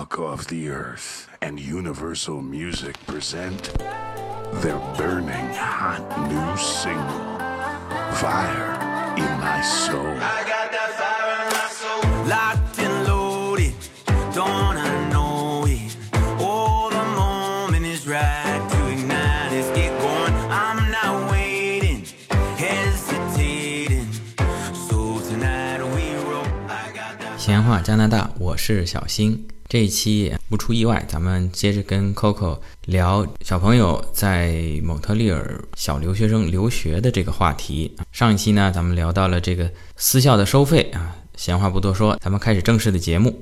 [0.00, 3.78] rock of the earth and Universal Music present
[4.62, 7.38] their burning hot new single,
[8.14, 8.72] Fire
[9.18, 10.16] in My Soul.
[10.16, 12.02] I got that fire in my soul.
[12.26, 13.74] Locked and loaded,
[14.34, 15.94] don't wanna know it.
[16.40, 19.52] Oh, the moment is right to ignite.
[19.52, 20.32] Let's get going.
[20.50, 22.06] I'm not waiting,
[22.56, 24.08] hesitating.
[24.88, 26.46] So tonight we roll.
[26.66, 27.38] I got that.
[27.38, 29.46] 闲话加拿大，我是小新。
[29.71, 34.53] 这一期不出意外，咱们接着跟 Coco 聊小朋友在
[34.83, 37.95] 蒙特利尔小留学生留学的这个话题。
[38.11, 41.15] 上一期呢，咱们聊到了这个私校的收费啊。
[41.37, 43.41] 闲话不多说，咱们开始正式的节目。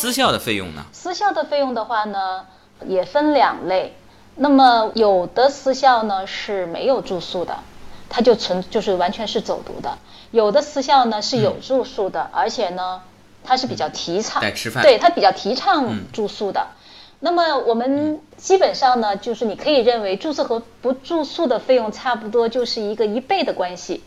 [0.00, 0.86] 私校的费用呢？
[0.92, 2.46] 私校的费用的话呢，
[2.86, 3.94] 也分两类。
[4.34, 7.58] 那么有的私校呢是没有住宿的，
[8.08, 9.90] 它就纯就是完全是走读的；
[10.30, 13.02] 有的私校呢是有住宿的，而且呢
[13.44, 16.68] 它是比较提倡带吃饭对它比较提倡住宿的。
[17.18, 24.02] 那么我们基本上呢，就是你可以认为住宿和不住宿的费用差不多，就是一个一倍的关系。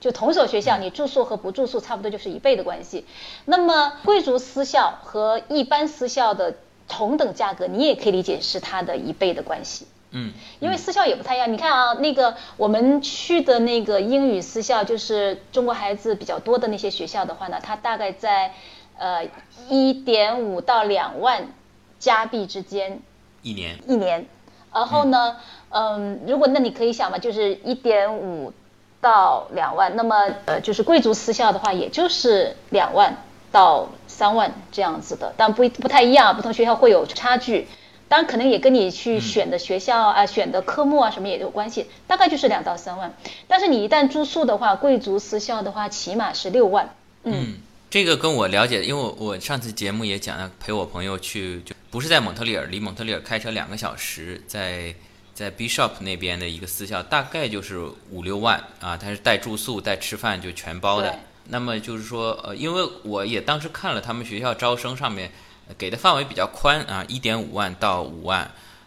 [0.00, 3.06] 就同所学校，你住宿和不住宿差不多就是一倍的关系。
[3.44, 6.56] 那么贵族私校和一般私校的
[6.88, 9.86] 同等价格，你也可以理解是它的一倍的关系。
[10.12, 11.52] 嗯，因为私校也不太一样。
[11.52, 18.52] 你看啊，那个我们去的那个英语私校，就是中国孩子比较多的那些学校的话呢，它大概在
[18.98, 19.28] 呃
[19.68, 21.52] 一点五到两万
[22.00, 23.00] 加币之间
[23.42, 23.78] 一年。
[23.86, 24.26] 一年。
[24.72, 25.36] 然后呢，
[25.68, 28.52] 嗯，如果那你可以想嘛，就是一点五
[29.00, 33.16] 到两万，那么呃，就是贵族私校的话，也就是两万
[33.50, 37.66] 到三万这样子的，但不不太一样，不同学校会有差距。
[38.08, 43.14] 当然，可能也跟你去选的学校啊、选的科目啊什么也有关系，大概就是两到三万。
[43.46, 46.92] 但是你一旦住宿的话，贵族私校的话，起码是六万。
[47.22, 47.58] 嗯，
[47.88, 54.92] 这个跟我了解，因为我我上次节目也讲了，陪我朋友去，就不是在蒙特利尔，离蒙特利尔开车两个小时，在
[55.40, 57.80] 在 Bishop 那边的一个私校，大概就是
[58.10, 61.18] 五六万啊，它是带住宿、带吃饭就全包的。
[61.48, 65.32] 那么就是说，呃，因为我也当时看了他们学校招生上面
[65.66, 68.42] 呃给的范围比较宽啊，一点五万到五万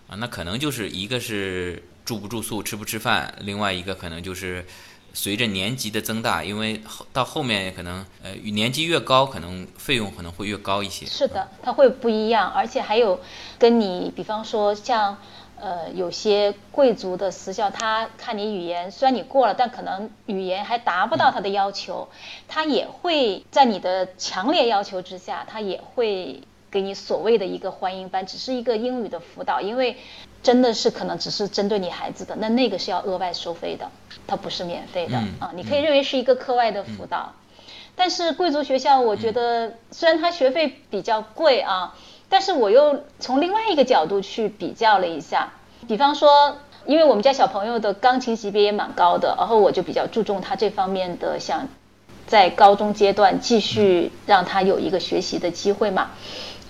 [0.08, 4.64] 啊，那可能就是一个是住不住宿、吃不吃饭，另外一个可能就是
[5.12, 11.04] 随着年级的增大，因为后到后面可能呃年级越高，可能费用可能会越高一些。
[11.08, 13.20] 是的，它会不一样，而且还有
[13.58, 15.18] 跟你，比方说像
[15.64, 22.10] 呃有些贵族的私校，他看你语言，虽然你过了，但可能语言还达不到他的要求，
[22.50, 29.96] 他也会在你的强烈要求之下，他也会给你所谓的一个欢迎班，只是一个英语的辅导，因为
[30.42, 33.90] 真的是可能只是针对你孩子的，那那个是要额外收费的，
[34.28, 35.34] 它不是免费的、嗯。
[35.40, 37.32] 啊，你可以认为是一个课外的辅导。
[37.96, 41.96] 但是贵族学校，我觉得虽然它学费比较贵啊，
[42.34, 45.54] 但是我又从另外一个角度去比较了一下，
[45.88, 46.58] 比方说，
[46.88, 51.68] 因为我们家小朋友的钢琴级别也蛮高的，然后我就比较注重他这方面的，想
[52.26, 56.10] 在高中阶段继续让他有一个学习的机会嘛。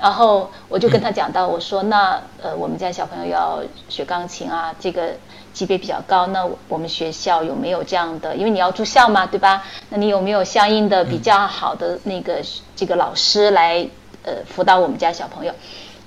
[0.02, 5.12] 然后我就跟他讲到，我说那呃，我们家小朋友要学钢琴啊，这个
[5.54, 8.36] 级别比较高，那我们学校有没有这样的？
[8.36, 9.64] 因为你要住校嘛，对吧？
[9.92, 12.42] 那你有没有相应的比较好的那个
[12.76, 13.88] 这个老师来
[14.24, 15.54] 呃辅导我们家小朋友？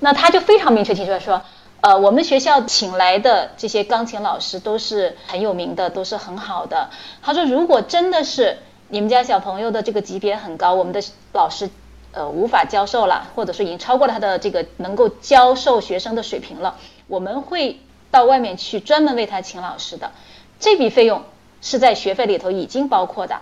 [0.00, 1.42] 那他就非常明确提出来说，
[1.80, 6.90] 呃，我们学校请来的这些钢琴老师都是很有名的，都是很好的。
[7.22, 11.70] 他说，如果真的是你们家小朋友的这个级别很高，我们的老师
[12.12, 20.12] 呃无法教授了，或者说已经超过了他的这个能够教授学生的水平了，我们会到外面去专门为他请老师的，
[20.60, 21.24] 这笔费用
[21.62, 23.40] 是在学费里头已经包括的。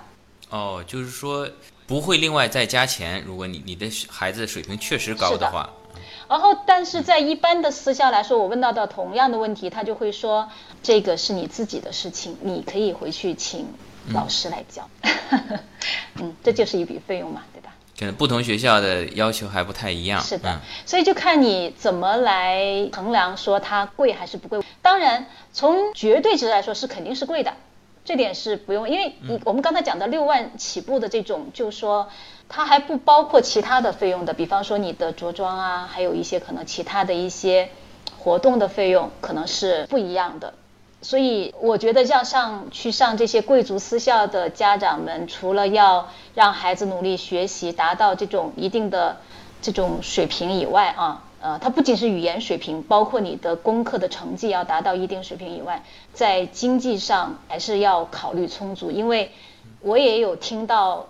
[0.50, 1.48] 哦，就是说
[1.86, 5.70] 不会另外再加钱，如果你你的孩子水平确实高是的话。
[6.26, 10.48] 然后，但是在一般的私校来说，我问到的同样的问题，他就会说，
[10.82, 13.66] 这个是你自己的事情，你可以回去请
[14.12, 14.88] 老师来教。
[16.14, 17.74] 嗯， 这就是一笔费用嘛，对吧？
[17.96, 20.20] 可能不同学校的要求还不太一样。
[20.20, 24.60] 是的嗯，所以就看你怎么来衡量说它贵还是不贵。
[24.80, 27.54] 当然，从绝对值来说是肯定是贵的，
[28.04, 32.08] 这点是不用，因为你我们刚才讲的六万起步的这种，就是说
[32.48, 37.70] 它还不包括其他的费用的，比方说你的着装啊，还有一些可能其他的一些
[38.18, 40.52] 活动的费用可能是不一样的。
[41.00, 49.18] 所以我觉得要上去上这些贵族私校的家长们，除了要让孩子努力学习，达到这种一定的
[49.60, 55.82] 这种水平以外啊，呃，它不仅是语言水平，包括你的功课的成绩要达到一定水平以外，
[56.14, 59.30] 在经济上还是要考虑充足，因为
[59.82, 61.06] 我也有听到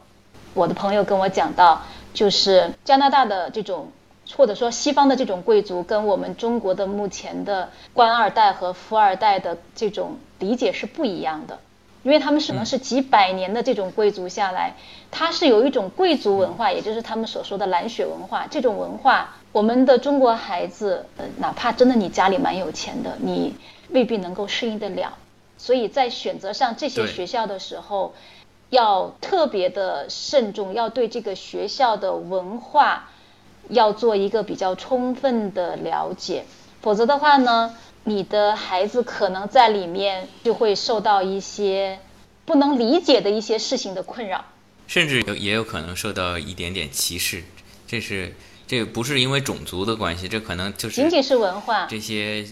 [0.53, 1.83] 我的朋友跟我讲到，
[2.13, 3.93] 就是加拿大的这种。
[4.37, 11.59] 或者说，西方的这种贵族跟我们中国的目前的官二代和富二代的这种理解是不一样的，
[12.03, 14.77] 因为他们可能是几百年的这种贵族下来，
[15.11, 18.47] 他是有一种贵族文化，也就是他们所说的蓝血文化。
[18.51, 23.55] 这种文化，我们的中国孩子，呃，哪怕真的你家里蛮有钱的，你
[23.91, 25.17] 未必能够适应得了。
[25.57, 28.17] 所以在选择上这些学校的时候，
[28.71, 33.09] 要特别的慎重，要对这个学校的文化。
[33.71, 36.45] 要做一个比较充分的了解，
[36.83, 37.75] 否则的话呢，
[38.05, 41.99] 你的孩子可能在里面就会受到一些
[42.45, 44.45] 不能理解的一些事情的困扰，
[44.87, 47.43] 甚至有也有可能受到一点点歧视。
[47.87, 48.35] 这是
[48.67, 52.47] 这不是因为种族的关系，这可能就是仅仅是文化这些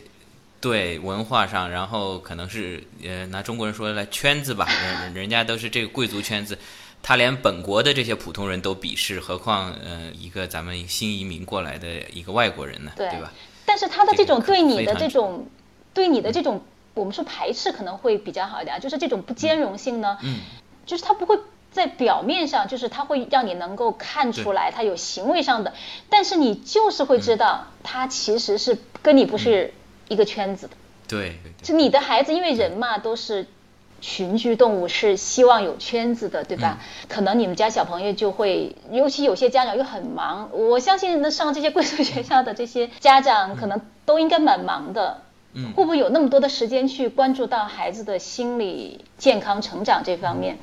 [0.61, 4.69] 对文化上，然后可能是呃拿中国人说来圈子吧，
[5.05, 6.59] 人人家都是这个贵族圈子。
[7.05, 12.93] 他连本国的这些普通人都鄙视，何况呃一个咱们新移民过来的一个外国人呢？
[12.97, 13.32] 对吧？
[13.67, 15.49] 但是他的这种对你的这种，
[15.93, 16.62] 对你的这种，
[16.94, 20.41] 我们说排斥可能会比较好一点，就是这种不兼容性呢，嗯，
[20.87, 21.37] 就是他不会
[21.73, 25.73] 在表面上，就是他会让你能够看出来他有行为上的，
[26.09, 29.75] 但是你就是会知道他其实是跟你不是
[30.09, 30.75] 一个圈子的。
[31.09, 33.47] 对，就你的孩子，因为人嘛都是。
[34.05, 36.81] 群居动物是希望有圈子的，对吧？
[37.09, 40.51] 可能你们家小朋友就会，尤其有些家长又很忙。
[40.53, 45.23] 我相信，那上这些贵族学校的这些家长，可能都应该蛮忙的。
[45.53, 50.59] 嗯，会不会有那么多的时间去关注到孩子的心理健康成长这方面？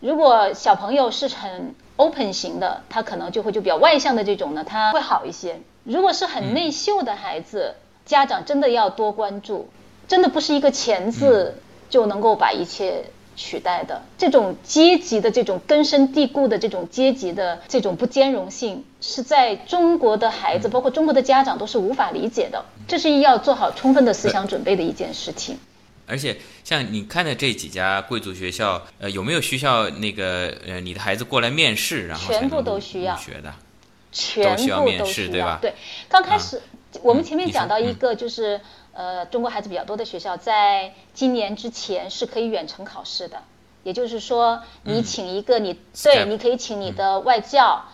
[0.00, 5.60] 如果小朋友是很 open 型的，他可能就会就比较外向的这种呢，他会好一些。
[5.84, 7.74] 如果是很内秀的孩子，
[8.04, 9.68] 家长真的要多关注，
[10.06, 11.60] 真的不是一个钱字。
[11.90, 13.02] 就能够把一切
[13.34, 22.66] 取代的这种阶级的这种根深蒂固的这种阶级的这种不兼容性，是在中国的孩子，包括中国的家长都是无法理解的。
[22.86, 25.58] 这是要做好充分的思想准备的一件事情。
[26.08, 33.54] 而且，像你看的这几家贵族学校，呃，有没有需要那个呃，你的孩子过来面试，然后全部都需要学的，
[34.10, 35.58] 全部都面试，对吧？
[35.60, 35.74] 对，
[36.08, 36.60] 刚开始
[37.02, 38.60] 我们前面讲到一个就是。
[38.90, 43.40] 呃，中国孩子比较多的学校，在今年之前是可以远程考试的。
[43.84, 47.84] 也就是说，你请一个你对，你可以请你的外教，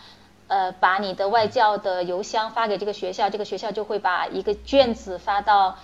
[0.47, 5.77] 呃，把你的外教的邮箱发给这个学校，这个学校就会把一个卷子发到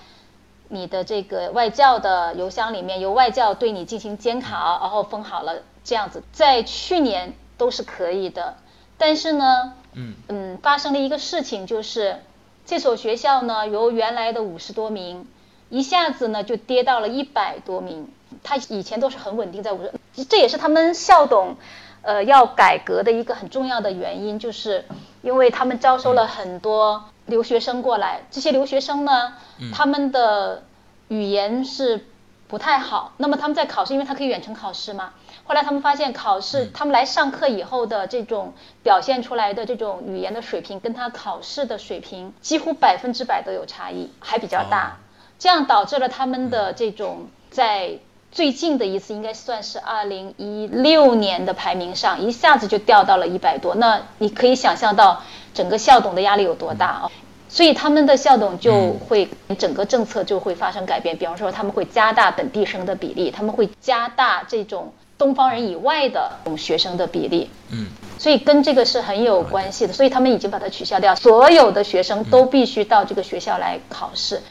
[0.72, 6.24] 你的这个外教的邮箱里面，由外教对你进行监考，然后封好了，这样子。
[6.32, 8.56] 在去年都是可以的，
[8.98, 12.18] 但是呢，嗯嗯，发生了一个事情就是。
[12.64, 15.28] 这所学校呢，由原来的五十多名，
[15.70, 18.08] 一下子呢就跌到了一百多名。
[18.44, 21.58] 他以前都是很稳定在五十，这也是他们校董，
[22.04, 24.86] 呃，要改革的一个很重要的原因，就是
[25.24, 29.34] 因为他们招收了很多留学生过来，这些留学生呢，
[29.74, 30.64] 他们的
[31.08, 32.06] 语言是
[32.48, 35.14] 不太好，那么他们在考试，因为他可以远程考试嘛。
[35.44, 38.54] 后来他们发现，考试他们来上课以后的这种
[38.84, 44.98] 表现出来的这种语言的水平，跟他考试的水平几乎百分之百都有差异，还比较大。
[45.40, 48.00] 这样导致了他们的这种在
[48.32, 53.76] 最近的一次，应该算是二零一六年的排名上，一下子就掉到了一百多。
[53.76, 55.22] 那你可以想象到
[55.54, 57.12] 整个校董的压力有多大啊！
[57.50, 64.94] 所以他们的校董就会整个政策就会发生改变，比方说他们会加大本地生的比例，他们会加大这种。
[65.18, 67.86] 东方人以外的这种学生的比例，嗯，
[68.18, 74.42] 所以跟这个是很有关系的，所以他们已经把它取消掉，所有的学生都必须到这个学校来考试，嗯，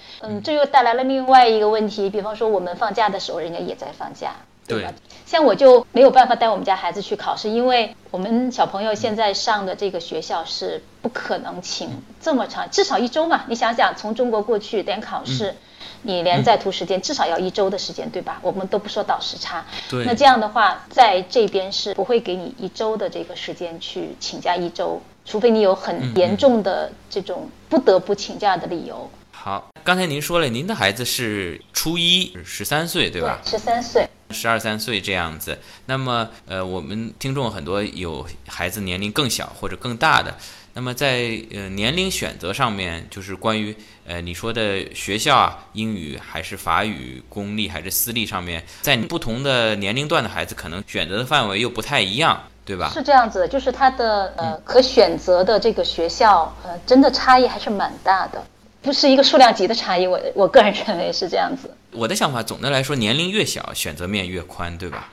[0.42, 4.32] 这又带来了另外一个问题，比方说我们放假的时候，人家也在放假，
[4.66, 4.92] 对吧？
[5.26, 15.54] 像我就没有办法带我们家孩子去考试，因为我们小朋友现在上的这个学校是不可能请这么长，至少一周嘛，你想想从中国过去连考试。
[16.02, 18.38] 你连在途时间至少要一周的时间，对吧？
[18.40, 19.62] 我们都不说倒时差。
[19.90, 20.02] 对。
[20.06, 29.10] 那这样的话，在这边是不会给你一周的这个时间去请假一周，除非你有很严重的这种不得不请假的理由。
[29.30, 33.40] 好，刚才您说了，您的孩子是初一，十三岁，对吧？
[33.44, 34.08] 十三岁。
[34.30, 35.58] 十二三岁这样子。
[35.86, 40.32] 那么，呃，我们听众很多有孩子年龄更小或者更大的。
[40.74, 43.74] 那么在呃年龄选择上面，就是关于
[44.06, 52.92] 呃你说的学校啊，英语还是法语，公立还是私立上面，在不同的年龄段的孩子，可能选择的范围又不太一样，对吧？
[52.94, 58.40] 是这样子的，就是他的呃可选择的这个学校，呃，真的差异还是蛮大的，
[58.82, 60.06] 不是一个数量级的差异。
[60.06, 61.74] 我我个人认为是这样子。
[61.92, 65.08] 我的想法，总的来说，年龄越小，选择面越宽，对吧？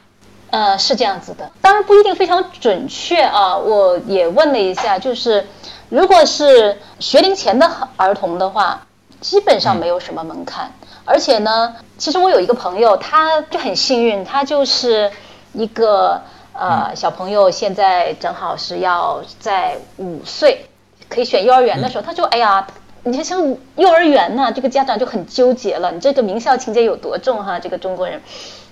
[0.49, 3.57] 呃，是这样子的，当然不一定非常准确啊。
[3.57, 5.45] 我也问了一下，就是
[5.89, 8.87] 如果是学龄前的儿童的话，
[9.19, 10.71] 基本上没有什么门槛。
[11.03, 15.11] 而且呢，其实我有一个朋友，他就很幸运，他就是
[15.53, 16.21] 一个
[16.53, 20.65] 呃小朋友，现在正好是要在五岁
[21.09, 22.67] 可以选幼儿园的时候，他就：“哎呀，
[23.07, 27.57] 你看像幼儿园呢，这个家长就很纠结了，你这个名校情节有多重哈？
[27.57, 28.21] 这个中国人，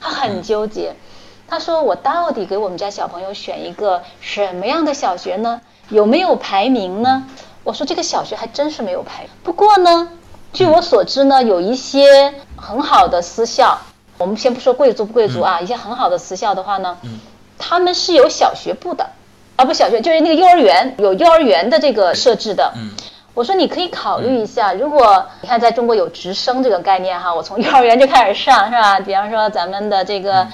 [0.02, 0.94] 他很纠结。”
[1.48, 5.62] 他说：“我到底给我们家小朋友选一个什么样的小学呢？
[5.90, 7.28] 有没有排名呢？”
[7.64, 9.28] 我说：“这个小学还真是没有排。
[9.44, 10.10] 不过呢，
[10.52, 13.80] 据我所知呢，有一些很好的私校，
[14.18, 16.98] 我们先不说贵族不贵族啊，一些很好的私校的话呢，
[17.58, 19.08] 他们是有小学部的，
[19.56, 22.74] 啊不，小学就是那个幼儿园有幼儿园的这个设置的。”
[23.36, 29.00] 我说：“你可以考虑一下，如果你看在中国有直升这个概念哈，我从幼儿园就开始上是吧？
[29.00, 30.48] 比方说咱们的这个。”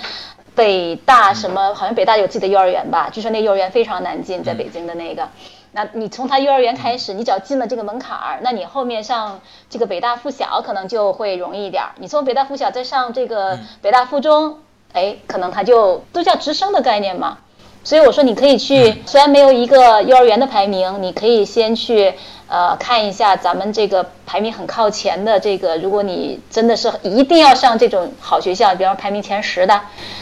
[0.53, 1.73] 北大什么？
[1.73, 3.09] 好像北大有自己的幼儿园吧？
[3.09, 5.29] 据说那幼儿园非常难进，在北京的那个。
[5.71, 11.91] 那你从他幼儿园开始，你只要进了这个门槛儿，那你后面上这个北大附小可能就会容易一点儿。
[11.95, 14.57] 你从北大附小再上这个北大附中，
[14.91, 17.37] 哎，可能他就都叫直升的概念嘛。
[17.85, 22.13] 所以我说你可以去，虽然没有一个幼儿园的排名，你可以先去。
[22.51, 29.79] 呃，看一下咱们这个排名很靠前的这个，如果你真的是一定要上这种好学校，比方排名前十的，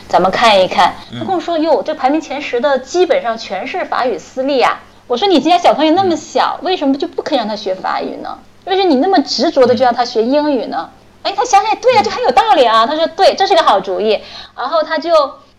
[0.07, 0.93] 咱们看一看。
[1.11, 8.37] 他跟我说：“哟，这排名前十的基本上全是法语私立啊。”我说：“你家小朋友那么小，为什么就不可以让他学法语呢？
[8.65, 10.87] 为什么你那么执着的就让他学英语呢？”
[11.23, 12.85] 哎，他想想，对呀，这很有道理啊。
[12.85, 14.19] 他说：“对，这是个好主意。”
[14.55, 15.11] 然后他就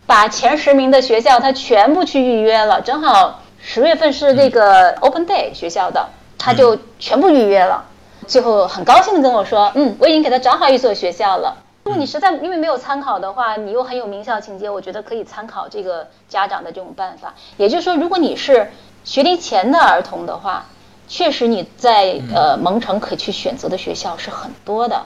[0.06, 6.06] 把前十名的学校他全部去预约了，正好十月份是那个 Open Day 学校的。
[6.42, 7.84] 他就全部预约了，
[8.26, 11.54] 最后很高兴的跟我说：“嗯，我已经给他找好一所学校了。
[11.84, 17.34] 如果你实在因为没有参考的话，你又很有名校情节，我觉得可以参考这个家长的这种办法。
[17.58, 18.70] 也就是说，如果你是
[19.04, 20.64] 学龄前的儿童的话，
[21.06, 25.04] 确实你在呃蒙城可去选择的学校是很多的。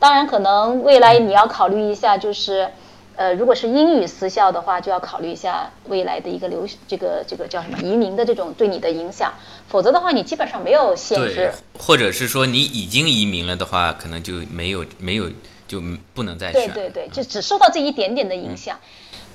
[0.00, 2.68] 当然，可能未来你要考虑一下，就是。”
[3.14, 9.32] 呃，如果是英语私校的话，就要考虑一下未来的一个流，这个这个叫什么移民的这种对你的影响。
[9.68, 11.52] 否则的话，你基本上没有限制。
[11.78, 15.30] 或者是说你已经移民了的话，可能就没有没有
[15.68, 15.80] 就
[16.14, 16.70] 不能再选。
[16.72, 18.78] 对对对，就只受到这一点点的影响，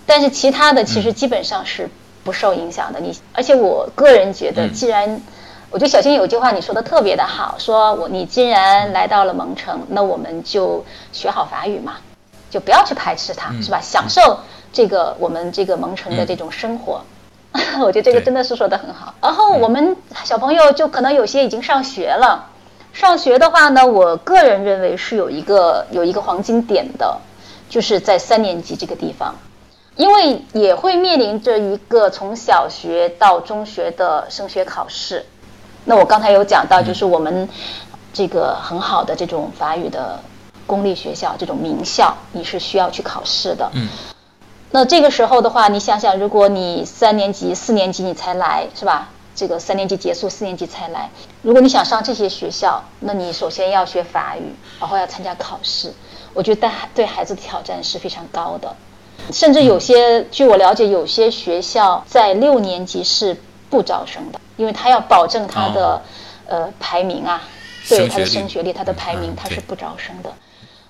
[0.05, 1.89] 但是其他的其实基本上是
[2.23, 2.99] 不受影响的。
[2.99, 5.21] 你而且我个人觉得，既然
[5.69, 11.97] 我觉得小新有句话你说的特别的好，说我你既然来到了蒙城，那我们就学好法语嘛。
[12.49, 13.79] 就不要去排斥它，是吧？
[13.81, 14.39] 享受
[14.71, 17.01] 这个我们这个蒙城的这种生活，
[17.81, 19.13] 我觉得这个真的是说的很好。
[19.21, 22.49] 然后我们小朋友就可能有些已经上学了，
[22.93, 27.19] 上学的话呢，我个人认为是有一个有一个黄金点的，
[27.69, 29.35] 就是在三年级这个地方，
[29.95, 35.25] 因为也会面临着一个从小学到中学的升学考试。
[35.85, 37.47] 那我刚才有讲到，就是我们
[38.13, 40.19] 这个很好的这种法语的。
[40.67, 43.71] 公立学校这种名校，你是需要去考试的。
[43.73, 43.87] 嗯，
[44.69, 49.09] 那这个时候的话，你想想，如果你三年级、四年级你才来，是吧？
[49.33, 51.09] 这个三年级结束，四年级才来。
[51.43, 55.93] 如果你想上这些学校，那你首先要学法语，然后要参加考试。
[56.33, 58.75] 我觉得对孩子的挑战是非常高的。
[59.31, 63.37] 甚至有些，据我了解，有些学校在六年级是
[63.69, 66.01] 不招生的，因为他要保证他的
[66.47, 67.43] 呃排名啊，
[67.87, 70.33] 对他的升学率、他的排名，他是不招生的。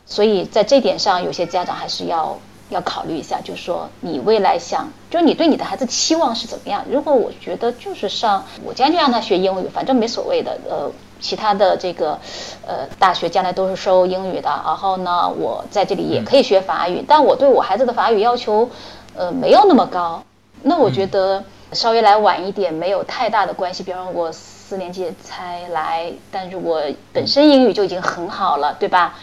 [0.08, 2.38] 所以在这点上，有些家长还是要
[2.70, 6.84] 要考虑一下，就是说你未来想，就是你对你的孩子期望是怎么样？
[6.90, 12.18] 如果我觉得就是上我将就让他学英语，反正没所谓的，呃，其他的这个，
[12.66, 18.70] 呃，大学将来都是收英语的，然后呢，我在这里也可以学法语，但我对我孩子的法语要求，
[19.16, 20.24] 呃，没有那么高。
[20.64, 26.82] 那我觉得稍微来晚一点没有太大的关系，比方说我四年级才来，但是我
[27.14, 29.16] 本身英语就已经很好了，对吧？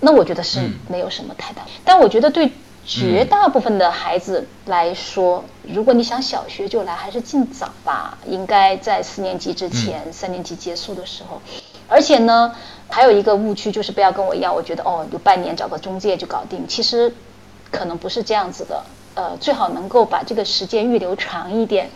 [0.00, 2.52] 那我觉得是没有什么太大，但我觉得对
[2.84, 11.40] 绝大部分的孩子来说，如果你想小学就来，还是尽早吧，应该在四年级之前，三年级结束的时候。
[11.88, 12.54] 而且呢，
[12.88, 16.66] 还有一个误区就是不要跟我一样，我觉得哦，有半年找个中介就搞定。
[16.68, 17.14] 其实
[17.70, 18.84] 可能不是这样子的。
[19.14, 21.88] 呃，最好能够把这个时间预留长一点，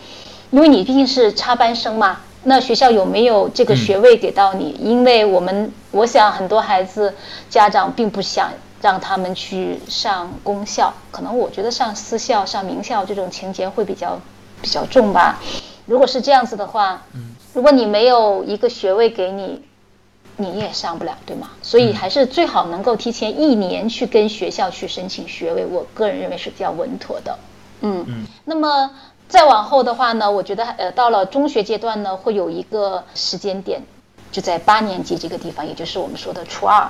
[0.51, 2.21] 因为你毕竟是插班生嘛。
[2.43, 4.75] 那学校有没有这个学位给到你？
[4.79, 7.13] 因为我们我想很多孩子
[7.49, 14.19] 家长并不想让他们去上公校，可能我觉得上私校、上名校这种情节会比较
[14.61, 15.39] 比较重吧。
[15.85, 17.03] 如果是这样子的话，
[17.53, 19.61] 如果你没有一个学位给你，
[20.37, 21.49] 你也上不了，对吗？
[21.61, 27.37] 所以还是最好能够提前一年去跟学校去申请学位，我个人认为是比较稳妥的。
[27.81, 28.25] 嗯嗯。
[28.45, 28.91] 那么
[29.29, 33.79] 再往后的话呢，我觉得呃，到了中学阶段呢，会有一个时间点，
[34.31, 36.89] 就在八年级这个地方，也就是我们说的初二。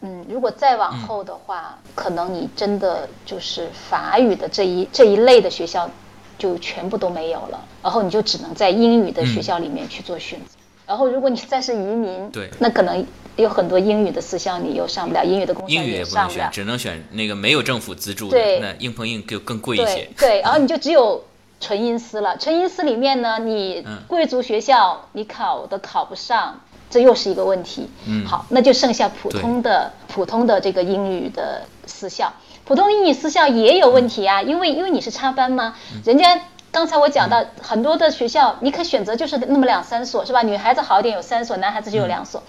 [0.00, 5.90] 嗯，如果再往后的话，可能你真的就是法语的这一这一类的学校
[6.38, 10.46] 就全部都没有了，然后你就只能在英语的学校里面去做选择。
[10.86, 13.04] 然后，如果你再是移民，对，那可能
[13.36, 20.14] 有很多英语的私校你又上不了，英语的公校英语也不上不了，能选，只能选那个没有政府资助的，那硬碰硬就更贵一些对。
[20.18, 21.24] 对，然后你就只有
[21.64, 22.36] 纯音私了。
[22.36, 27.88] 纯音私里面呢，你嗯贵族学校你考的考不上，这又是一个问题。
[28.06, 32.32] 嗯好，那就剩下普通的普通的这个英语的私校。
[32.66, 36.38] 普通英语私校也有问题啊，因为因为你是插班嘛，嗯人家。
[36.74, 40.42] 刚才我讲到很多的学校，你可选择就是那么两三所，是吧？
[40.42, 42.42] 女孩子好一点有三所，男孩子就有两所。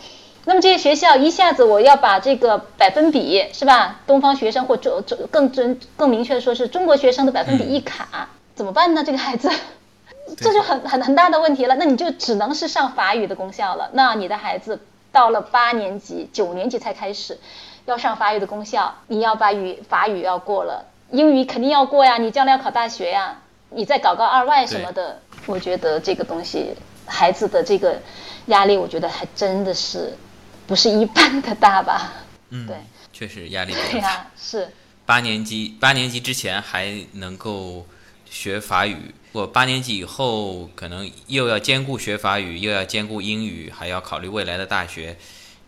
[0.46, 4.00] 那么这些学校一下子我要把这个百分比是吧？
[4.08, 9.04] 东方学生或中中更准更明确的说是中国学生的百分比一卡，怎么办呢？
[9.04, 9.52] 这个孩子，
[10.38, 11.76] 这就很很很大的问题了。
[11.76, 13.90] 那你就只能是上法语的公校了。
[13.94, 14.80] 那你的孩子
[15.12, 17.38] 到了八年级、九年级才开始
[17.86, 26.74] 要上法语的公校，你要把语法语要过了，英语肯定要过呀，你将来要考大学呀，你再搞个二外什么的，我觉得这个东西
[27.06, 28.02] 孩子的这个
[28.46, 30.18] 压力，我觉得还真的是
[30.66, 32.14] 不是一般的大吧？
[32.52, 32.78] 嗯，对，
[33.12, 34.14] 确实压力比对较大。
[34.14, 34.72] 呀、是。
[35.06, 37.86] 八年级八年级之前还能够
[38.36, 45.16] 学法语，我八年级以后可能又要兼顾学法语，又要兼顾英语，还要考虑未来的大学，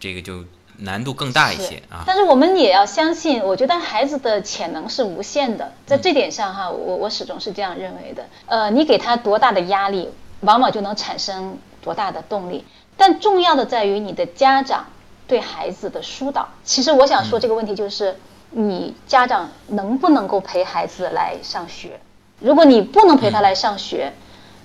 [0.01, 0.43] 这个就
[0.79, 2.03] 难度更大一些啊。
[2.05, 8.27] 但是我们也要相信，我觉得孩子的潜能是无限的，在这点上哈，我我始终是这样认为的。
[8.47, 10.09] 呃，你给他多大的压力，
[10.41, 12.65] 往往就能产生多大的动力。
[12.97, 14.85] 但重要的在于你的家长
[15.25, 16.49] 对孩子的疏导。
[16.65, 18.17] 其实我想说这个问题就是，
[18.51, 22.01] 你家长能不能够陪孩子来上学？
[22.39, 24.13] 如果你不能陪他来上学，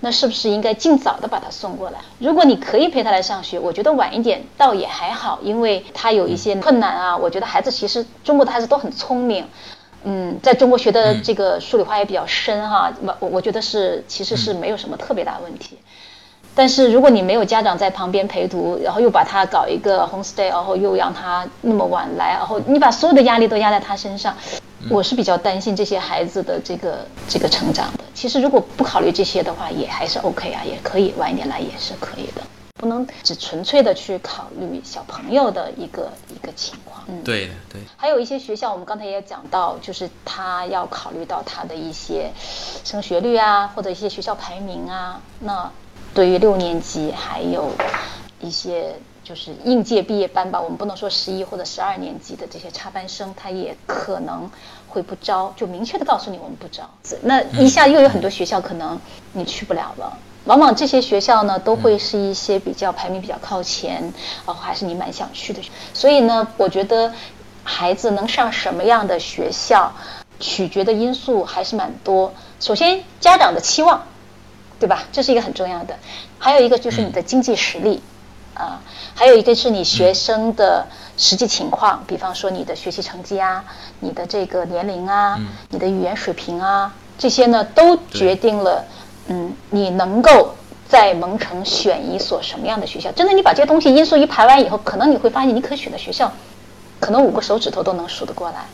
[0.01, 2.01] 那是不是应该尽早的把他送过来？
[2.19, 7.17] 如果你可以陪他来上学，我觉得晚一点倒也还好，因为他有一些困难啊。
[7.17, 9.47] 我觉得孩子其实中国的孩子都很聪明，
[10.05, 15.79] 嗯，在中国学的这个数理化也比较深哈，我我觉得是其实是没有什么特别大问题。
[16.55, 24.37] 但是如果你没有家长在旁边陪读，然后又把他搞一个 homestay，然后又让他那么晚来，然后你把所有的压力都压在他身上，
[24.90, 28.05] 我是比较担心这些孩子的这个这个成长的。
[28.14, 32.42] 其实如果不考虑这些的话，也还是 OK 啊，也可以晚一点来也是可以的，
[32.75, 37.05] 不能只纯粹的去考虑小朋友的一个一个情况。
[37.09, 42.31] 嗯，对的，对，还有一些学校，我们刚才也讲到，就是他要考虑到他的一些
[42.85, 45.21] 升学率啊，或者一些学校排名啊。
[45.40, 45.71] 那
[46.14, 47.71] 对于六年级还有
[48.40, 54.51] 一些就是应届毕业班吧，我们不能说十一或者十二年级的这些插班生，他也可能
[54.89, 56.91] 会不招，就明确的告诉你我们不招。
[57.23, 59.01] 那一下又有很多学校可能
[59.33, 60.19] 你去不了了。
[60.45, 64.03] 往往这些学校呢，都会是一些比较排名比较靠前，
[64.45, 65.63] 然后还是你蛮想去的。
[65.95, 67.13] 所以呢，我觉得
[67.63, 69.93] 孩子能上什么样的学校，
[70.41, 72.35] 取决的因素还是蛮多。
[72.59, 74.03] 首先，家长的期望，
[74.81, 75.05] 对吧？
[75.13, 75.97] 这是一个很重要的。
[76.41, 78.03] 还有一个就是你的经济实力，
[78.55, 78.81] 啊，
[79.15, 80.87] 还有一个是你学生的
[81.17, 83.65] 实际情况，比方说你的学习成绩啊，
[84.01, 85.38] 你的这个年龄啊，
[85.71, 88.85] 你的语言水平啊，这些呢都决定了，
[89.29, 90.55] 嗯，你能够
[90.88, 93.11] 在蒙城选一所什么样的学校。
[93.12, 96.31] 真的，你把这些东西因素一排完以后，可能你会发现你可选的学校，
[97.01, 98.67] 可能五个手指头都能数得过来，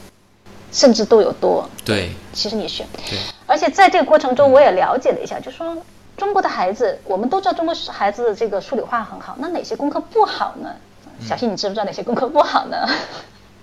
[0.73, 1.69] 甚至都有多。
[1.85, 5.77] 对，其实你选，对，而且在这个过程中，我也了解了一下，就说
[6.18, 10.74] 中国的孩子，我们都知道中国孩子的这个数理化很好，那哪些功课不好呢？
[11.20, 12.87] 小新，你知不知道哪些功课不好呢？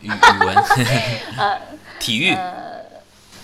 [0.01, 0.55] 语语文，
[1.37, 1.59] 呃，
[1.99, 2.35] 体育，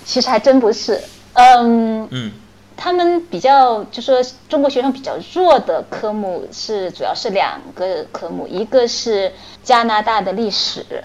[0.05, 1.01] 其实还真不是，
[1.33, 2.31] 嗯，嗯，
[2.75, 9.31] 他们比较就说中国学生比较弱的科目是主要是两个科目，一个是
[9.63, 11.03] 加拿大的历史，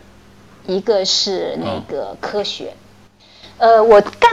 [0.67, 2.75] 一个是那个科学。
[3.59, 4.31] 呃，我干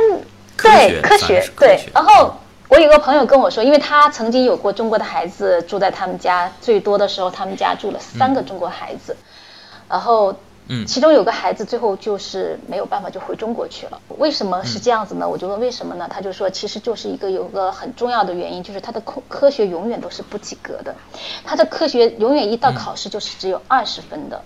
[0.57, 1.49] 科学对科学。
[1.57, 2.35] 对，然后
[2.69, 9.15] 我有个朋友跟我说，因为他曾经有过中国的孩子住在他们家，最多的时候他们家住了三个中国孩子，
[9.87, 10.33] 然后
[10.67, 13.99] 嗯其中有个孩子最后就是没有办法就回中国去了。
[14.17, 15.27] 为什么是这样子呢？
[15.27, 16.07] 我就问为什么呢？
[16.09, 20.95] 他就说其实就是一个有个很重要的原因，就是他的科科学永远都是不及格的，
[21.43, 24.41] 他的科学永远一到考试就是只有二十分的。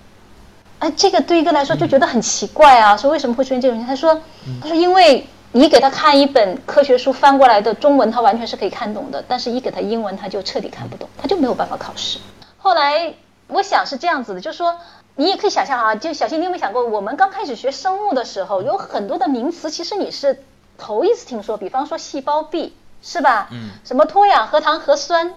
[0.79, 3.95] 哎，这个对一个来说就觉得很奇怪啊，说为什么会出现这种情况？
[3.95, 4.21] 他说，
[4.61, 12.19] 他说因为你给他看一本科学书翻过来的中文，他完全是可以看懂的，但是一给他英文，他就彻底看不懂，他就没有办法考试。
[12.57, 13.13] 后来
[13.47, 14.75] 我想是这样子的，就是说
[15.15, 20.43] 你也可以想象啊，就小新，你有没有想过，我们刚开始学生物的时候，有很多的名词，其实你是
[20.77, 23.47] 头一次听说，比方说细胞壁，是吧？
[23.51, 23.69] 嗯。
[23.83, 25.33] 什么脱氧核糖核酸，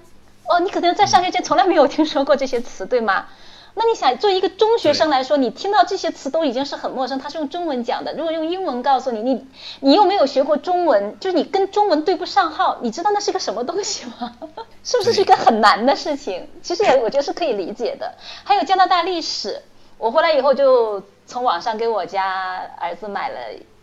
[0.49, 3.27] 哦，你可能在上学前从来没有听说过这些词，对吗？
[3.75, 8.13] 那你想，作为一个中学生来说，你听到这些词都已经是很陌生，他是用中文讲的。
[8.15, 9.47] 如果用英文告诉你，你
[9.81, 14.37] 你又没有学过中文，就是你跟中文对不上号，你知道那是个什么东西吗？
[14.83, 16.49] 是不是是一个很难的事情？
[16.63, 18.13] 其实也我觉得是可以理解的。
[18.45, 19.63] 还有加拿大历史，
[19.99, 23.37] 我回来以后就从网上给我家儿子买了。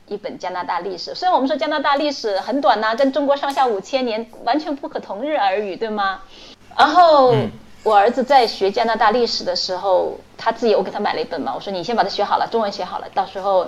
[0.09, 6.21] 一本加拿大历史，虽然我们说加拿大历史很短呐、跟中国上下五千年完全不可同日而语，对吗？
[6.77, 7.33] 然后。
[7.87, 13.65] 我儿子在学加拿大历史的时候，他自己我给他买了一本嘛，我说你先把它学好了，中文学好了，到时候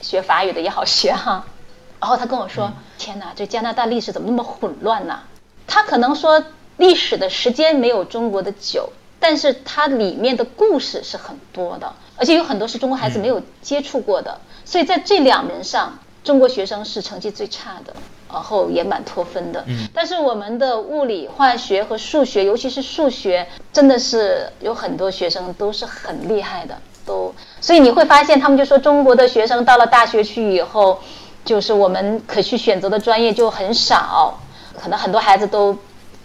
[0.00, 1.44] 学法语的也好学哈。
[2.00, 5.20] 然后他跟我说：“天哪，这加拿大历史怎么那么混乱呢？”
[5.68, 6.42] 他可能说
[6.78, 8.88] 历史的时间没有中国的久，
[9.20, 17.94] 但是它里面的故事是很多的，而且有很多是中国孩子没有接触过的，所以在这两门上，中国学生是成绩最差的。
[18.30, 31.00] 然后也蛮脱分的，嗯，但是我们的物理、化学和数学，尤其是数学，真的是有很多学生都是很厉害的，都，所以你会发现，他们就说中国的学生到了大学去以后，
[31.44, 34.38] 就是我们可去选择的专业就很少，
[34.78, 35.76] 可能很多孩子都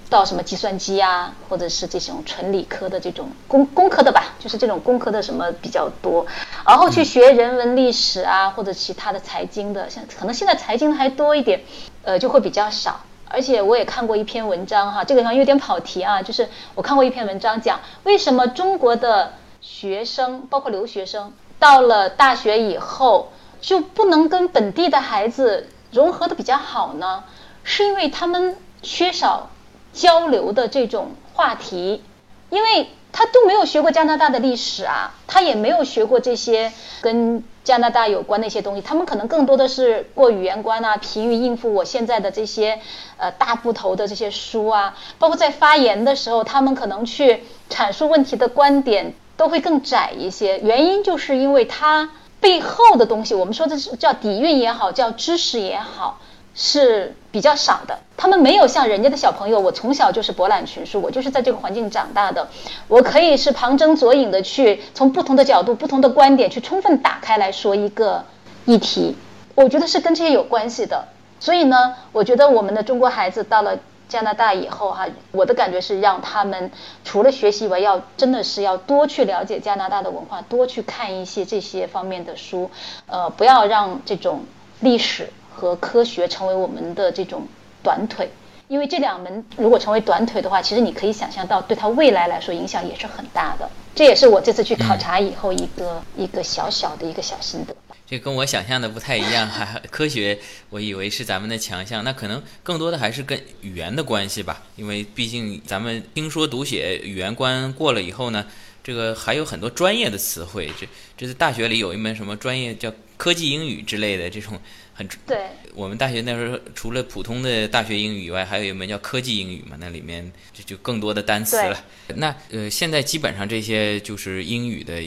[0.09, 6.25] 到什么计算机啊，或者是这种纯理科的这种工工科的吧，就是这种工科的什么比较多，
[6.67, 11.61] 然后去学人文历史啊，或者其他的财经的，像可能现在财经的还多一点。
[12.03, 27.23] 呃，就会比较少，而且我也看过一篇文章哈，这个地方有点跑题啊，就是我看过一篇文章讲为什么中国的学生，包括留学生，到了大学以后就不能跟本地的孩子融合的比较好呢？
[27.63, 29.49] 是因为他们缺少
[29.93, 32.03] 交流的这种话题，
[32.49, 37.43] 因为他都没有学过加拿大的历史啊，他也没有学过这些跟。
[37.63, 42.79] 加拿大有关的一些东西，他们可能更多的是过语言关啊，疲于应付我现在的这些
[43.17, 50.59] 呃大部头的这些书啊， 包括在发言的时候，他们可能去阐述问题的观点都会更窄一些。
[50.59, 52.09] 原因就是因为它
[52.41, 56.19] 背后的东西，我们说的是叫底蕴也好，叫知识也好。
[56.55, 62.47] 是比较少的，他们没有像人家的小朋友，我从小就是博览群书，我就是在这个环境长大的，
[62.87, 68.23] 我可以是旁征左引的去从不同的角度、不同的观点去充分打开来说一个
[68.65, 69.15] 议题，
[69.55, 71.07] 我觉得是跟这些有关系的。
[71.39, 76.71] 所以呢，我觉得我们的中国孩子到了加拿大以后哈，我的感觉是让他们
[77.03, 82.69] 除了学习以外，要真的是要多去了解加拿大的文化，多去看一些这些方面的书，
[83.07, 84.45] 呃，不要让这种
[84.81, 85.27] 历史。
[85.55, 87.47] 和科学成为我们的这种
[87.81, 88.29] 短腿，
[88.67, 93.69] 因为这两门如果成为短腿的话，其实你可以想象到，对他未来来说影响也是很大的。
[93.95, 97.75] 这也是我这次去考察以后一个一个小小的一个小心得。
[98.07, 100.37] 这跟我想象的不太一样，还科学
[100.69, 104.63] 我以为是咱们的强项，那可能更多的还是跟语言的关系吧。
[104.75, 108.45] 因为毕竟咱们听说读写语言关过了以后呢，
[108.83, 110.69] 这个还有很多专业的词汇。
[110.79, 114.59] 这这是大学里有一门什么专业叫科技英语之类的这种。
[114.93, 121.83] 很对，我们大学那时候除了普通的大学英语以外，还有一门叫科技英语嘛，那里面就就更多的单词了。
[122.15, 125.01] 那呃，现在基本上这些就是英语的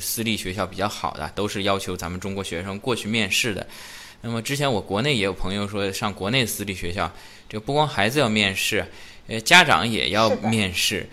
[0.00, 3.66] 私立学校比较好的，都是要求咱们中国学生过去面试的。
[4.20, 7.12] 那么之前我国内也有朋友说上国内私立学校，
[7.48, 8.86] 这不光孩子要面试，
[9.26, 11.08] 呃，家长也要面试。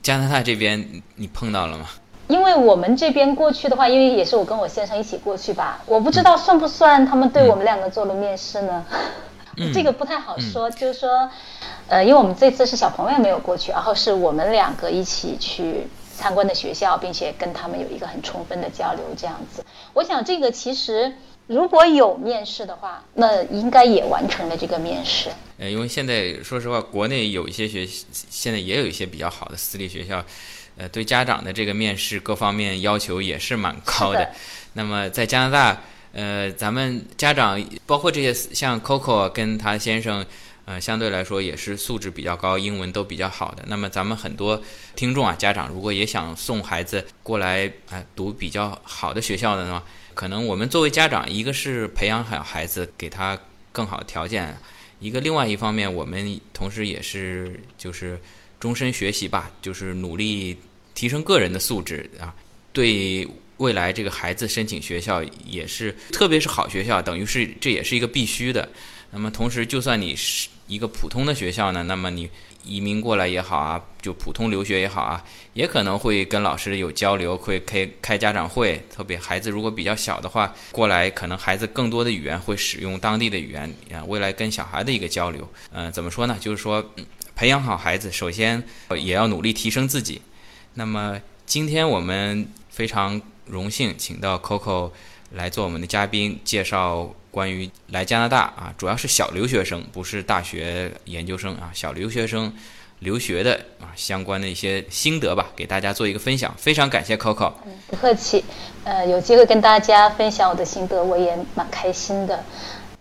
[0.00, 1.88] 加拿大这边你碰到了吗？
[2.28, 8.84] 因为我们这边过去的话，因为也是我跟我先生一起过去吧，我不知道算不算他们对我们两个做了面试呢？
[9.74, 10.70] 这个不太好说。
[10.70, 11.28] 就是说，
[11.88, 19.62] 呃，因为我们这次是小朋友没有过去，然后是我们两个一起去参观的学校，并且跟他们有一个很充分的交流，这样子。
[19.92, 21.12] 我想这个其实
[21.48, 25.28] 如果有面试的话，那应该也完成了这个面试。
[25.58, 30.24] 呃，因为现在说实话，国内有一些学，现在也有一些比较好的私立学校。
[30.82, 34.34] 呃，对家长的这个面试各方面要求也是蛮高的。
[34.74, 35.80] 那么在加拿大，
[36.12, 40.26] 呃，咱们家长包括这些像 Coco 跟他先生，
[40.64, 43.62] 呃，相对来说也是素质比较高，英文都比较好的。
[43.68, 44.60] 那么咱们很多
[44.96, 49.80] 听众啊，家长如果也想送孩子过来啊、读比较好的学校的呢，
[50.14, 53.38] 可能我们作为家长，一个是培养好孩子，给他
[53.70, 54.48] 更好的条件；
[54.98, 58.18] 一个另外一方面，我们同时也是就是
[58.58, 60.56] 终身学习吧，就是努力
[60.94, 62.34] 提升个人的素质啊，
[62.72, 63.26] 对
[63.58, 68.68] 未来这个孩子申请学校也是，特别是好学校，等于是这也是一个必须的。
[69.10, 72.28] 那么同时，就算你是一个普通的学校呢，那么你
[72.64, 78.82] 移民过来也好啊，就普通留学也好啊，也可能会跟老师有交流，会开开家长会。
[78.90, 85.46] 特别孩子如果比较小的话，过来可能孩子更多的语言会使用当地的语言啊，未来跟小孩的一个交流。
[85.72, 86.38] 嗯、怎么说呢？
[86.40, 86.82] 就是说，
[87.36, 88.62] 培养好孩子，首先
[88.96, 90.22] 也要努力提升自己。
[90.74, 94.90] 那么今天我们非常荣幸请到 Coco
[95.32, 102.52] 来做我们的嘉宾，介绍关于来加拿大啊，主要是小留学生，不是大学研究生啊，小留学生
[103.00, 106.54] 留学的啊相关的一些心得吧，给大家做一个分享。
[106.56, 107.52] 非常感谢 Coco。
[107.88, 108.44] 不客气，
[108.84, 112.42] 呃，有机会跟大家分享我的心得，我也蛮开心的。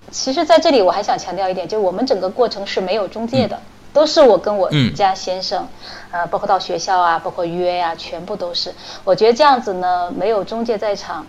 [0.09, 3.61] 其实，在这里我还想强调一点，就是我们整个过程是没有中介的，
[3.93, 5.67] 都是我跟我嗯家先生，
[6.11, 8.73] 呃，包括到学校啊，包括约啊，全部都是。
[9.03, 11.25] 我觉得这样子呢，没有中介在场，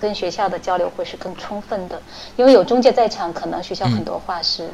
[0.00, 2.00] 跟学校的交流会是更充分的，
[2.36, 4.70] 因为有中介在场，可能学校很多话是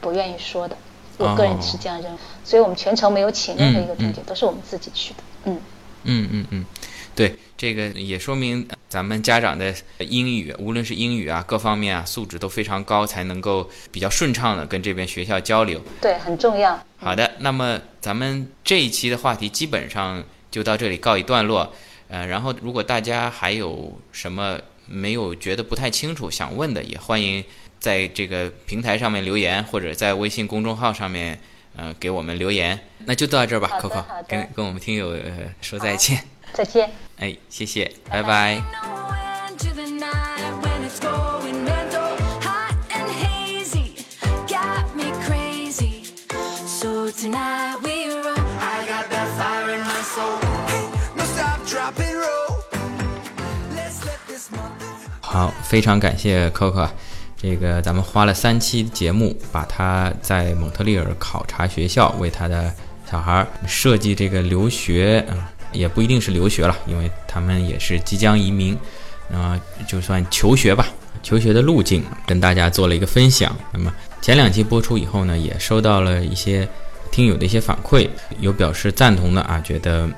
[0.00, 0.76] 不愿意说的。
[1.18, 5.20] 我个人是这样认为，所以我们全程没有请任何一个中介，都是我们自己去的。
[5.44, 5.60] 嗯。
[6.08, 6.64] 嗯嗯嗯，
[7.14, 15.78] 对，这个也说明呃咱们家长的英语，无论是英语啊各方面啊素质都非常高，才能够比较顺畅的跟这边学校交流。
[16.00, 16.82] 对，很重要。
[16.96, 21.74] 好的，那么咱们这一期的话题基本上就到这里告一段落。
[22.08, 27.44] 呃，然后如果大家还有什么没有觉得不太清楚想问的，也欢迎
[27.78, 31.38] 在这个平台上面留言，或者在微信公众号上面
[31.76, 32.80] 呃给我们留言。
[33.04, 36.18] 那就到这儿吧，Coco，跟跟我们听友呃说再见。
[36.52, 36.90] 再见。
[37.18, 38.62] 哎，谢谢，拜拜
[39.48, 44.04] into the night when it's going mental, hot and hazy,
[44.46, 46.04] got me crazy.
[46.66, 48.36] So tonight we roll.
[48.60, 50.38] I got that fire in my soul.
[51.16, 52.58] No stop, drop and roll.
[53.74, 54.84] Let's let this mother.
[55.20, 56.92] 好，非常感谢 Coco，啊
[57.38, 62.74] 这个咱们花了三期节目，把他在蒙特利尔考察学校，为他的
[63.10, 68.76] 小孩儿设计这个留学啊、也不一定是留学了，因为他们也是即将移民，
[69.32, 70.86] 啊、就算求学吧，
[71.22, 73.56] 求学的路径跟大家做了一个分享。
[73.72, 76.68] 那么前两期播出以后呢，也收到了一些
[77.10, 78.08] 听友的一些反馈，
[78.40, 80.08] 有表示赞同的啊，觉得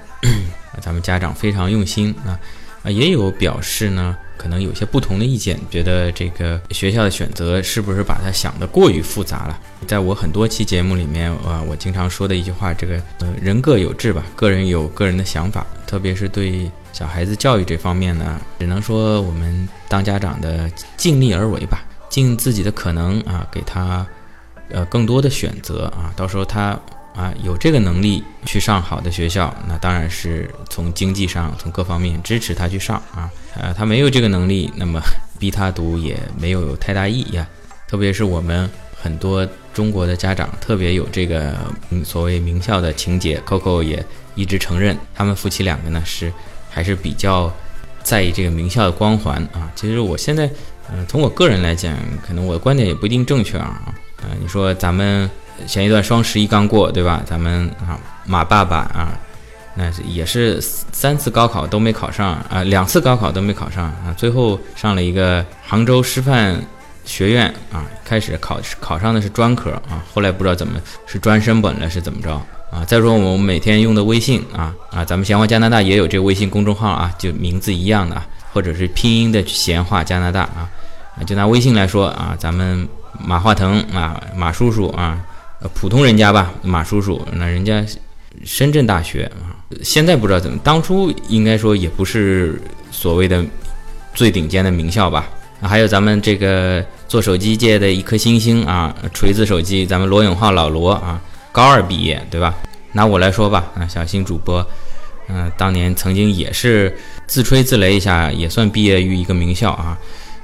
[0.81, 2.39] 咱们家长非常用心啊。
[2.85, 9.59] 啊，也有表示呢，可能有些不同的意见，觉得这个学校的选择是不是把它想得过于复杂了？
[9.87, 24.07] 在我很多期节目里面，啊，我经常说的一句话，这个呃，人各有志吧，个人有个人的想法，特别是对小孩子教育这方面呢，只能说我们当家长的尽力而为吧，尽自己的可能啊，给他
[24.71, 26.79] 呃更多的选择啊，到时候他
[27.19, 33.29] 啊有这个能力去上好的学校，那当然是从经济上从各方面支持他去上啊。
[33.61, 35.01] 呃，他没有这个能力，那么
[35.37, 37.45] 逼他读也没有太大意义啊。
[37.89, 41.57] 特别是我们很多中国的家长特别有这个
[41.91, 44.05] 嗯所谓名校的情节，Coco 也
[44.37, 46.33] 一直承认，他们夫妻两个呢是
[46.71, 47.53] 还是比较
[48.05, 49.73] 在意这个名校的光环啊。
[49.75, 50.49] 其实我现在，
[50.93, 53.83] 嗯、从我个人来讲，可能我的观点也不一定正确啊。
[54.23, 55.29] 啊、你说咱们
[55.67, 57.23] 前一段双十一刚过，对吧？
[57.27, 59.19] 咱们啊，马爸爸啊，
[59.75, 66.61] 那是也是三次高考都没考上啊，两次高考都没考上啊，最后上了一个杭州师范
[67.05, 72.33] 学院啊，开始考考上的是专科啊，后来不知道怎么是专升本了，是怎么着
[72.71, 72.85] 啊？
[72.87, 80.69] 再说我们每天用的微信啊啊，咱们闲话加拿大也有这个微信公众号啊，就名字一样的，或者是拼音的闲话加拿大啊
[81.19, 82.87] 啊，就拿微信来说啊，咱们
[83.19, 85.19] 马化腾啊，马叔叔啊，
[85.61, 87.85] 呃普通人家吧，马叔叔，那人家
[88.45, 93.45] 深圳大学啊，现在不知道怎么，当初应该说也不是所谓的
[94.15, 95.29] 最顶尖的名校吧。
[95.61, 102.55] 还有咱们这个做手机界的一颗星星啊，锤子手机，咱们罗永浩老罗啊，高二毕业对吧？
[102.93, 104.65] 拿我来说吧，啊，小新主播，
[105.29, 109.99] 嗯、当年曾经也是自吹自擂一下，也算毕业于一个名校啊，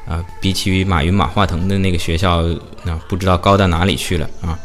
[0.08, 2.42] 啊，比起马云、马化腾的那个学校，
[2.82, 4.58] 那、不知道高到哪里去了啊。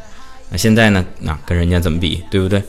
[0.50, 2.62] 那现在呢，那、跟人家怎么比，对不对？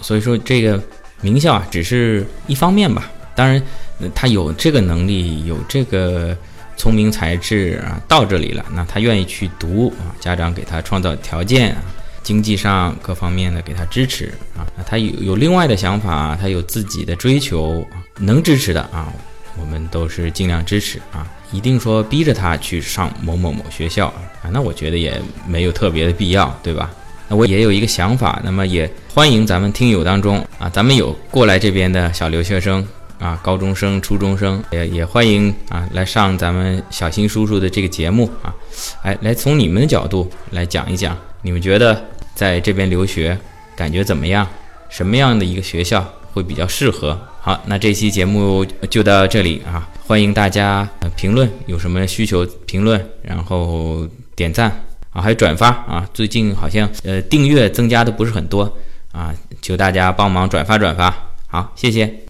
[0.00, 0.80] 所以说这个
[1.20, 3.10] 名校啊，只是一方面吧。
[3.34, 3.62] 当然，
[4.14, 6.36] 他有这个能力，有这个
[6.76, 11.82] 聪明才智啊，到这里了，那他愿意去读啊，家长给他创造条件啊，
[12.22, 14.66] 经济上各方面的给他支持啊。
[14.86, 17.86] 他有有另外的想法，他有自己的追求，
[18.18, 19.12] 能支持的啊，
[19.56, 21.26] 我们都是尽量支持啊。
[21.50, 24.08] 一定说逼着他去上某某某学校
[24.42, 26.90] 啊，那我觉得也没有特别的必要，对吧？
[27.28, 32.86] 那我也有一个想法，那么也欢迎咱们听友当中啊，咱们有过来这边的小留学生
[33.18, 38.54] 啊，高中生、初中生，也也欢迎啊来上咱们小新叔叔的这个节目啊，
[39.02, 42.02] 哎，来从你们的角度来讲一讲，你们觉得
[42.34, 43.38] 在这边留学
[43.76, 44.46] 感觉怎么样？
[44.88, 47.18] 什么样的一个学校会比较适合？
[47.42, 54.84] 好，那这期节目就到这里啊，欢迎大家评论，有什么需求评论，然后点赞
[55.20, 56.08] 还有转发啊。
[56.12, 58.78] 最近好像呃订阅增加的不是很多
[59.12, 61.14] 啊，求大家帮忙转发转发。
[61.48, 62.27] 好，谢谢。